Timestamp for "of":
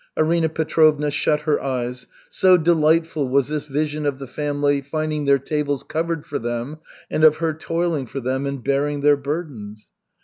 4.07-4.17, 7.23-7.35